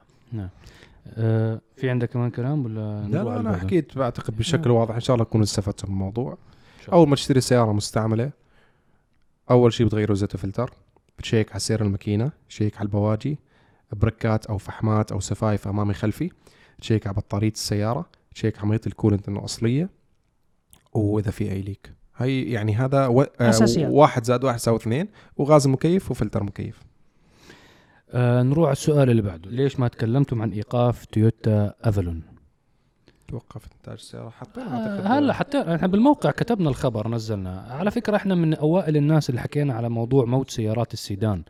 [1.17, 4.95] آه في عندك كمان كلام ولا لا لا أنا؟ حكيت بعتقد بشكل واضح.
[4.95, 6.37] إن شاء الله تكونوا استفدتوا من الموضوع.
[6.93, 8.31] أول ما تشتري سيارة مستعملة
[9.51, 10.73] أول شيء بتغيروا زيت الفلتر.
[11.17, 13.39] بتشيك على سير الماكينة تشيك على البواجي
[13.91, 16.31] بريكات أو فحمات أو سفايف أمامي خلفي.
[16.81, 18.05] تشيك على بطارية السيارة.
[18.39, 19.89] تشيك على ميه ال coolant انه أصلية
[20.93, 23.21] وإذا في أي leak هي يعني هذا و...
[23.21, 23.91] آه أساسيات.
[23.91, 26.79] واحد زائد واحد يساوي اثنين وغاز مكيف وفلتر مكيف.
[28.11, 29.49] آه نروح على السؤال اللي بعده.
[29.49, 32.23] ليش ما تكلمتم عن إيقاف تويوتا أفالون؟
[33.27, 37.61] توقف انتاج السيارة حتى آه هلا حتى إحنا بالموقع كتبنا الخبر نزلنا.
[37.61, 41.43] على فكرة إحنا من أوائل الناس اللي حكينا على موضوع موت سيارات السيدان.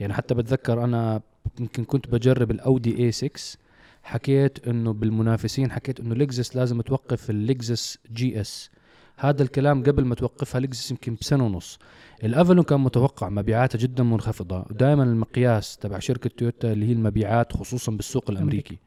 [0.00, 1.20] يعني حتى بتذكر أنا
[1.60, 3.58] يمكن كنت بجرب الأودي A 6
[4.02, 8.70] حكيت إنه بالمنافسين حكيت إنه لكزس لازم توقف اللكزس GS
[9.16, 11.78] هذا الكلام قبل ما توقفها لكزس يمكن بسنة ونص.
[12.24, 14.64] الأفالون كان متوقع مبيعاتها جدا منخفضة.
[14.70, 18.78] ودائما المقياس تبع شركة تويوتا اللي هي المبيعات خصوصا بالسوق الأمريكي.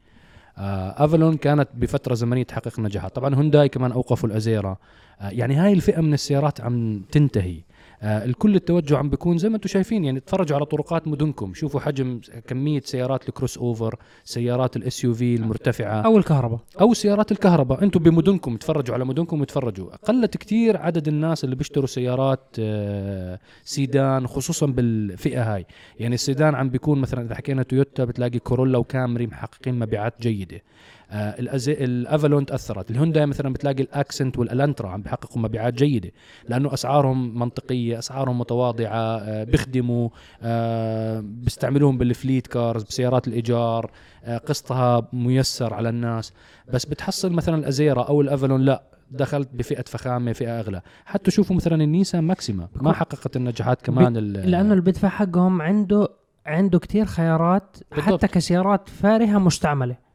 [0.58, 4.76] آه أفالون كانت بفترة زمنية تحقق نجاحات طبعا هونداي كمان أوقفوا الازيرا
[5.20, 7.60] آه يعني هاي الفئة من السيارات عم تنتهي.
[8.06, 11.54] آه الكل التوجه عم بيكون زي ما أنتم شايفين يعني تفرجوا على طرقات مدنكم.
[11.54, 16.00] شوفوا حجم كمية سيارات ال crossover سيارات ال SUV المرتفعة.
[16.00, 16.60] أو الكهرباء.
[16.80, 17.82] أو سيارات الكهرباء.
[17.82, 19.96] أنتم بمدنكم تفرجوا على مدنكم وتفرجوا.
[19.96, 25.66] قلت كتير عدد الناس اللي بيشتروا سيارات آه، سيدان خصوصا بالفئة هاي.
[26.00, 30.62] يعني السيدان عم بيكون مثلا إذا حكينا تويوتا بتلاقي كورولا وكامري محققين مبيعات جيدة.
[31.10, 31.34] آه.
[31.68, 36.10] الافالون تاثرت الهونداي مثلا بتلاقي الأكسنت والألانترا عم بيحققوا مبيعات جيدة
[36.48, 40.08] لأنه أسعارهم منطقية أسعارهم متواضعة آه بيخدموا
[40.42, 43.90] آه بيستعملوهم بال fleet cars بسيارات الإيجار
[44.24, 46.32] آه قسطها ميسر على الناس
[46.72, 51.84] بس بتحصل مثلا الازيرا أو الأفالون لا دخلت بفئة فخامة فئة أغلى حتى شوفوا مثلا
[51.84, 56.08] النيسان ماكسيما ما حققت النجاحات كمان لأنه اللي بيدفع حقهم عنده
[56.46, 58.24] عنده كتير خيارات بالضبط.
[58.24, 60.05] حتى كسيارات فارهة مستعملة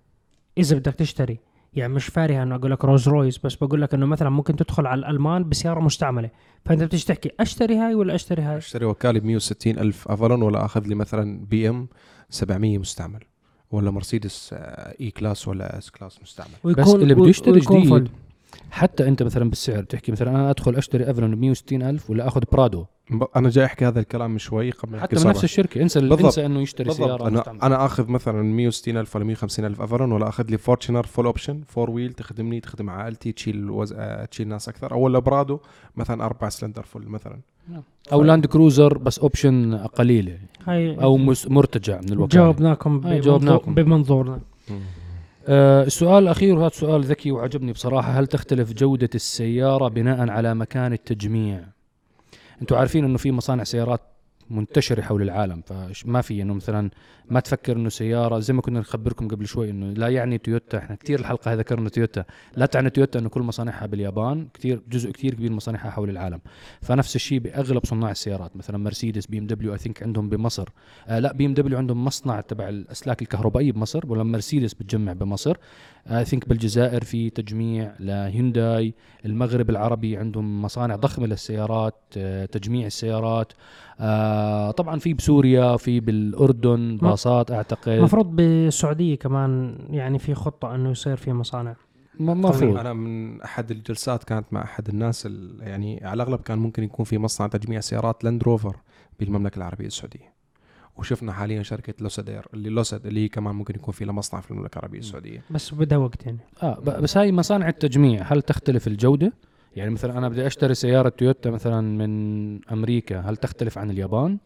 [0.62, 1.40] إذا بدك تشتري.
[1.74, 4.88] يعني مش فارهة إنه أقول لك رولز رويس بس بقول لك إنه مثلا ممكن تدخل
[4.88, 6.30] على الألمان بسيارة مستعملة.
[6.66, 10.66] فأنت بتيجي تحكي أشتري هاي ولا أشتري هاي؟ أشتري وكالة ب 160 ألف أفالون ولا
[10.66, 11.88] أخذ لي مثلا بي إم
[12.30, 13.20] 700 مستعمل
[13.72, 18.10] ولا مرسيدس آه، E-Class ولا S-Class مستعمل بس اللي بده يشتري جديد.
[18.72, 22.42] حتى انت مثلا بالسعر بتحكي مثلا أنا أدخل أشتري أفالون ب 160 ألف ولا أخذ
[22.52, 22.86] برادو
[23.36, 25.28] أنا جاي أحكي هذا الكلام شوي قبل حتى من.
[25.28, 25.82] نفس الشركة.
[25.82, 26.26] انسى بالضبط.
[26.26, 27.08] انسى إنه يشتري بالضبط.
[27.08, 27.64] سيارة أنا, مستعملة.
[27.64, 31.62] أنا أخذ مثلا 160 ألف ولا 150 ألف أفالون ولا أخذ لي فورتشنر full option
[31.68, 33.94] four wheel تخدمني تخدم عائلتي تشيل وز...
[33.98, 34.92] آه، تشيل ناس أكثر.
[34.92, 35.60] أو ولا برادو
[35.96, 37.40] مثلا أربع cylinder full مثلا.
[38.14, 40.38] أو لاند كروزر بس option قليلة.
[40.68, 43.74] هاي أو مس- مرتجع من بمنظور- جاوبناكم.
[43.76, 44.40] بمنظورنا.
[45.48, 48.12] آه السؤال الأخير وهذا سؤال ذكي وعجبني بصراحة.
[48.12, 51.64] هل تختلف جودة السيارة بناء على مكان التجميع؟
[52.62, 54.02] أنتم عارفين إنه في مصانع سيارات
[54.50, 56.90] منتشرة حول العالم فما في إنه مثلا
[57.32, 60.78] ما تفكر إنه سيارة زي ما كنا نخبركم قبل شوي إنه لا يعني تويوتا.
[60.78, 62.24] إحنا كثير الحلقة هذه ذكرنا تويوتا.
[62.58, 66.40] لا تعني تويوتا إنه كل مصانعها باليابان كثير جزء كثير كبير من مصانعها حول العالم.
[66.82, 70.70] فنفس الشيء بأغلب صناع السيارات مثلا مرسيدس بي إم دبليو I think عندهم بمصر.
[71.08, 75.58] آه لا بي إم دبليو عندهم مصنع تبع الأسلاك الكهربائية بمصر ولا مرسيدس بتجمع بمصر.
[76.08, 78.94] I think بالجزائر في تجميع لهيونداي.
[79.26, 83.54] المغرب العربي عندهم مصانع ضخمة للسيارات آه تجميع السيارات.
[84.00, 87.90] آه طبعا في بسوريا في بالأردن باصات أعتقد.
[87.90, 91.76] المفروض بالسعودية كمان يعني في خطة إنه يصير في مصانع.
[92.20, 96.84] المفروض أنا من أحد الجلسات كانت مع أحد الناس ال- يعني على الأغلب كان ممكن
[96.84, 98.76] يكون في مصنع تجميع سيارات لاند روفر
[99.20, 100.32] بالمملكة العربية السعودية.
[100.98, 104.52] وشفنا حاليا شركة لوسيدير اللي لوسيد اللي هي كمان ممكن يكون في لها مصنع في
[104.52, 105.44] المملكة العربية السعودية.
[105.50, 106.38] بس بدها وقت يعني.
[106.64, 109.34] آه بس هاي مصانع التجميع هل تختلف الجودة؟
[109.76, 114.38] يعني مثلا أنا بدي أشتري سيارة تويوتا مثلا من أمريكا هل تختلف عن اليابان؟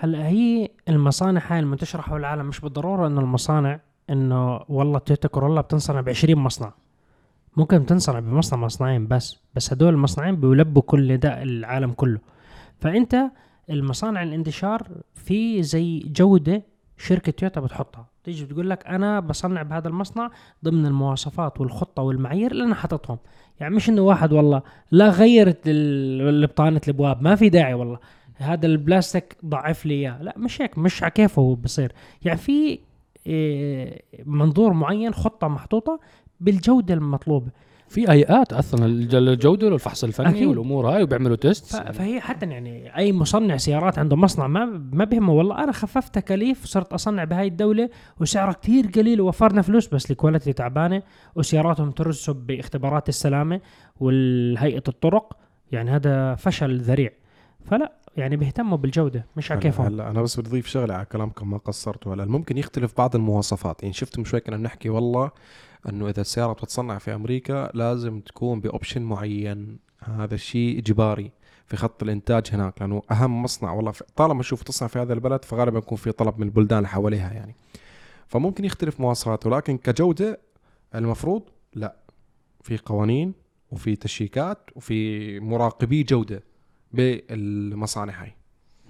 [0.00, 3.80] هلا هي المصانع هاي المنتشرة حول العالم مش بالضرورة إنه المصانع
[4.10, 6.72] إنه والله تويوتا كورولا بتنصنع ب 20 مصنع.
[7.56, 12.18] ممكن بتنصنع بمصنع مصنعين بس بس هدول المصنعين بيلبوا كل نداء العالم كله.
[12.80, 13.16] فأنت
[13.70, 14.82] المصانع الانتشار
[15.14, 16.62] في زي جودة
[16.98, 18.06] شركة تويوتا بتحطها.
[18.24, 20.30] تيجي بتقول لك أنا بصنع بهذا المصنع
[20.64, 23.18] ضمن المواصفات والخطة والمعايير اللي أنا حاططهم.
[23.60, 27.98] يعني مش إنه واحد والله لا غيرت ال- البطانه الأبواب ما في داعي والله.
[28.38, 30.22] هذا البلاستيك ضعف لي إياه.
[30.22, 31.92] لا مش هيك مش على كيفه هو بصير.
[32.24, 32.78] يعني في
[33.26, 36.00] إيه، منظور معين خطة محطوطة
[36.40, 37.46] بالجودة المطلوبه
[37.88, 40.46] في هيئات أصلا الج- الجودة والفحص الفني أكيد.
[40.48, 41.76] والأمور هاي وبيعملوا test.
[41.76, 45.64] فهي حتى يعني أي مصنع سيارات عنده مصنع ما ما بهمه والله.
[45.64, 51.02] أنا خففت تكاليف صرت أصنع بهاي الدولة وسعرها كتير قليل ووفرنا فلوس بس الكواليتي تعبانة
[51.34, 53.60] وسياراتهم ترسب باختبارات السلامة
[54.00, 55.36] والهيئة الطرق.
[55.72, 57.10] يعني هذا فشل ذريع.
[57.70, 59.86] فلا يعني بيهتموا بالجودة مش على كيفهم.
[59.86, 62.14] هلا أنا بس بدي اضيف شغلة على كلامكم ما قصرتوا.
[62.14, 63.82] هلا ممكن يختلف بعض المواصفات.
[63.82, 65.30] يعني شفت من شوي كنا بنحكي والله
[65.88, 69.78] إنه إذا السيارة بتتصنع في أمريكا لازم تكون بأوبشن معين.
[70.00, 71.32] هذا الشيء إجباري
[71.66, 75.78] في خط الإنتاج هناك لأنه أهم مصنع والله طالما أشوف تصنع في هذا البلد فغالبا
[75.78, 77.54] يكون في طلب من البلدان اللي حواليها يعني.
[78.26, 80.40] فممكن يختلف مواصفاته ولكن كجودة
[80.94, 81.42] المفروض
[81.74, 81.96] لا.
[82.62, 83.34] في قوانين
[83.70, 86.42] وفي تشيكات وفي مراقبي جودة.
[86.92, 88.34] بالمصانع هاي.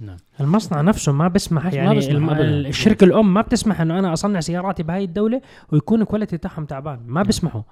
[0.00, 0.16] نعم.
[0.40, 2.12] المصنع نفسه ما بسمح ما يعني بسمح.
[2.12, 2.30] الم...
[2.30, 2.68] أبداً.
[2.68, 5.40] الشركة الأم ما بتسمح إنه أنا أصنع سياراتي بهاي الدولة
[5.72, 7.00] ويكون الكواليتي تاعهم تعبان.
[7.06, 7.62] ما بيسمحوا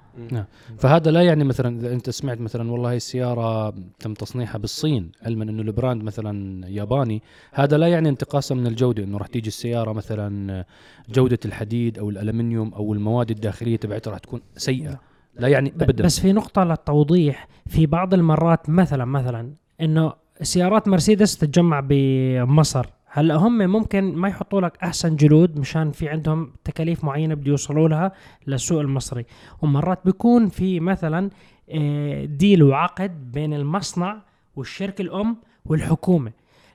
[0.78, 5.44] فهذا لا يعني مثلا إذا أنت سمعت مثلا والله هي السيارة تم تصنيعها بالصين علما
[5.44, 9.04] إنه البراند مثلا ياباني هذا لا يعني انتقاصا من الجودة.
[9.04, 10.64] إنه راح تيجي السيارة مثلا
[11.08, 15.00] جودة الحديد أو الألمنيوم أو المواد الداخلية تبعتها راح تكون سيئة.
[15.38, 16.04] لا يعني ابدا.
[16.04, 17.48] بس في نقطة للتوضيح.
[17.66, 20.12] في بعض المرات مثلا مثلا إنه
[20.42, 22.86] سيارات مرسيدس تتجمع بمصر.
[23.06, 27.88] هلأ هم ممكن ما يحطوا لك أحسن جلود مشان في عندهم تكاليف معينة بده يوصلوا
[27.88, 28.12] لها
[28.46, 29.24] للسوق المصري.
[29.62, 31.30] ومرات بيكون في مثلا
[31.70, 34.22] آه، ديل وعقد بين المصنع
[34.56, 36.32] والشركة الأم والحكومة.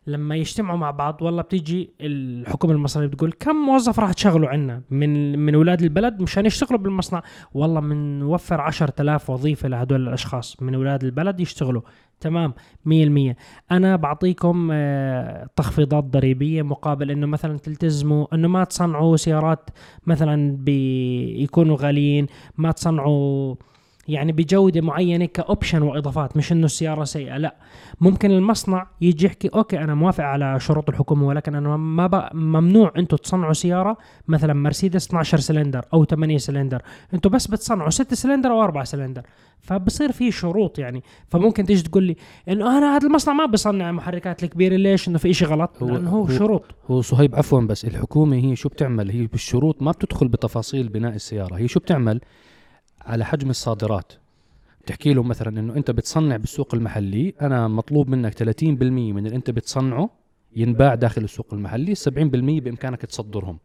[0.07, 5.39] لما يجتمعوا مع بعض والله بتيجي الحكومة المصرية بتقول كم موظف راح تشغلوا عنا من
[5.39, 11.39] من أولاد البلد مشان يشتغلوا بالمصنع؟ والله بنوفر 10000 وظيفة لهدول الأشخاص من أولاد البلد
[11.39, 11.81] يشتغلوا.
[12.19, 12.53] تمام
[12.85, 13.35] 100%
[13.71, 19.69] أنا بعطيكم آه، تخفيضات ضريبية مقابل إنه مثلا تلتزموا إنه ما تصنعوا سيارات
[20.05, 23.55] مثلا بيكونوا غاليين ما تصنعوا
[24.12, 27.56] يعني بجودة معينة ك option وإضافات مش إنه السيارة سيئة لا.
[28.02, 32.91] ممكن المصنع يجي يحكي okay أنا موافق على شروط الحكومة ولكن أنا ما بق ممنوع
[32.97, 33.97] أنتم تصنعوا سيارة
[34.28, 36.82] مثلا مرسيدس 12 سلندر أو 8 سلندر.
[37.13, 39.21] أنتوا بس بتصنعوا ست سلندر أو أربع سلندر.
[39.62, 41.04] فبصير في شروط يعني.
[41.28, 42.15] فممكن تيجي تقول لي
[42.50, 45.71] إنه أنا هذا المصنع ما بصنع المحركات الكبيرة ليش؟ إنه في إشي غلط.
[45.84, 46.63] هو- لأنه هو, هو- شروط.
[46.91, 51.56] هو صهيب عفوا بس الحكومة هي شو بتعمل؟ هي بالشروط ما بتدخل بتفاصيل بناء السيارة.
[51.56, 52.21] هي شو بتعمل؟
[53.05, 54.13] على حجم الصادرات.
[54.81, 58.63] بتحكي لهم مثلا إنه أنت بتصنع بالسوق المحلي أنا مطلوب منك 30%
[59.13, 60.09] من اللي أنت بتصنعه
[60.55, 62.01] ينباع داخل السوق المحلي 70%
[62.61, 63.57] بإمكانك تصدرهم.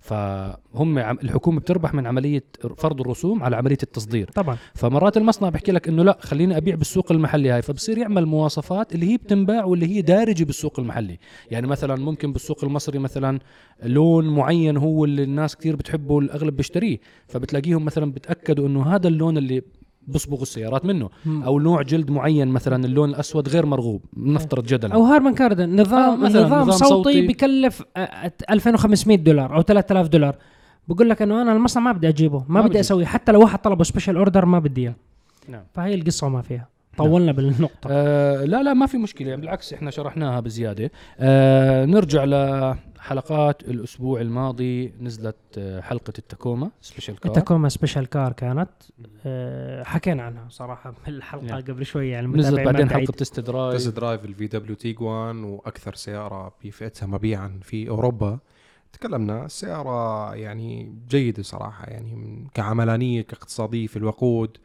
[0.00, 2.44] فهم الحكومة بتربح من عملية
[2.76, 4.30] فرض الرسوم على عملية التصدير.
[4.34, 4.56] طبعا.
[4.74, 7.62] فمرات المصنع بحكي لك إنه لا خليني أبيع بالسوق المحلي هاي.
[7.62, 11.18] فبصير يعمل مواصفات اللي هي بتنباع واللي هي دارجة بالسوق المحلي.
[11.50, 13.38] يعني مثلا ممكن بالسوق المصري مثلا
[13.82, 16.98] لون معين هو اللي الناس كثير بتحبه الأغلب بيشتريه.
[17.28, 19.62] فبتلاقيهم مثلا بتأكدوا إنه هذا اللون اللي
[20.08, 21.08] بصبغوا السيارات منه.
[21.26, 24.94] أو نوع جلد معين مثلا اللون الأسود غير مرغوب نفترض جدلا.
[24.94, 27.26] أو Harman Kardon نظام آه، مثلاً نظام, نظام صوتي, صوتي.
[27.26, 30.36] بكلف آه، 2500 دولار أو 3000 دولار.
[30.88, 32.80] بقول لك إنه أنا المصنع ما بدي أجيبه ما, ما بدي بدي.
[32.80, 34.94] أسوي حتى لو واحد طلبه special order ما بدي إياه.
[35.48, 35.62] نعم.
[35.74, 36.68] فهي القصة وما فيها.
[36.96, 37.88] طولنا بالنقطة.
[37.90, 39.28] آه لا لا ما في مشكلة.
[39.28, 40.90] يعني بالعكس إحنا شرحناها بزيادة.
[41.20, 42.24] آه نرجع
[43.08, 48.70] لحلقات الأسبوع الماضي نزلت آه حلقة التاكوما special car التاكوما special car كانت.
[49.26, 51.60] آه، حكينا عنها صراحة بالحلقة نعم.
[51.60, 52.90] قبل شوي يعني نزلت بعدين.
[52.90, 58.38] حلقة test test drive drive ال VW Tiguan وأكثر سيارة بفئتها مبيعا في أوروبا.
[58.92, 64.56] تكلمنا السيارة يعني جيدة صراحة يعني من كعملانية كاقتصادية في الوقود.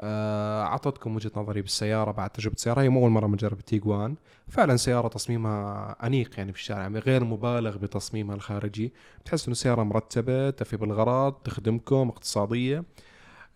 [0.00, 2.80] آه، أعطتكم وجهة نظري بالسيارة بعد تجربة السيارة.
[2.80, 4.16] هي مو أول مرة بنجرب التيجوان
[4.48, 8.92] فعلا سيارة تصميمها أنيق يعني في الشارع يعني غير مبالغ بتصميمها الخارجي.
[9.20, 12.84] بتحس إنه سيارة مرتبة تفي بالغرض تخدمكم اقتصادية.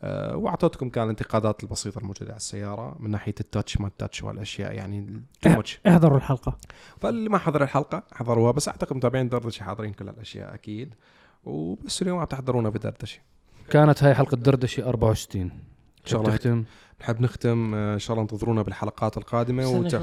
[0.05, 5.23] آه، واعطيتكم كان الانتقادات البسيطة الموجودة على السيارة من ناحية التاتش ما التاتش والأشياء يعني
[5.89, 6.57] احضروا الحلقة.
[7.01, 10.95] فاللي ما حضر الحلقة حضروها بس أعتقد متابعين دردشة حاضرين كل الأشياء أكيد.
[11.45, 13.21] وبس اليوم عم تحضرونا بدردشة.
[13.71, 15.72] كانت هاي حلقة دردشة 64
[16.05, 16.37] إن شاء الله.
[16.37, 16.65] تختم
[17.01, 20.01] نحب نختم آه، إن شاء الله انتظرونا بالحلقات القادمة وت...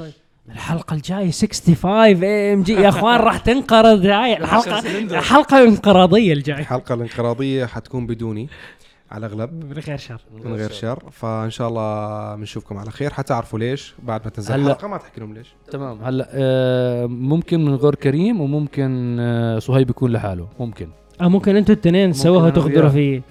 [0.48, 1.86] الحلقة الجاية 65
[2.24, 4.06] AMG يا أخوان راح تنقرض.
[4.06, 6.58] هاي الحلقة حلقه انقراضيه الجاية.
[6.58, 8.48] الحلقة الانقراضية حتكون بدوني
[9.10, 9.64] على الأغلب.
[9.64, 10.20] من غير شر.
[10.44, 11.02] من غير شر.
[11.10, 13.12] فإن شاء الله بنشوفكم على خير.
[13.12, 15.48] حتعرفوا ليش بعد ما تنزل الحلقة ما تحكي لهم ليش.
[15.70, 16.02] تمام.
[16.04, 20.48] هلا آه ممكن من غير كريم وممكن آه صهيب يكون لحاله.
[20.60, 20.88] ممكن.
[21.20, 22.88] آه ممكن أنتوا الاثنين تسووها أنا تغدروا.
[22.90, 23.22] فيه.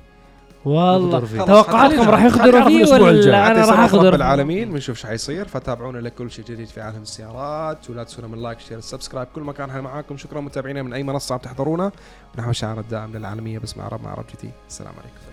[0.66, 1.46] والله.
[1.46, 3.30] توقعاتكم راح فيه الأسبوع الجاي.
[3.30, 7.02] ولا أنا راح يصير رب العالمين بنشوف إيش حيصير فتابعونا لكل شيء جديد في عالم
[7.02, 9.28] السيارات ولا تنسونا من like share subscribe.
[9.36, 10.18] كل مكان إحنا معاكم.
[10.18, 11.92] شكرا متابعينا من أي منصة عم تحضرونا.
[12.38, 14.52] ونحو شعار الدائم للعالمية بس مع رب مع رب جديد.
[14.70, 15.29] السلام عليكم.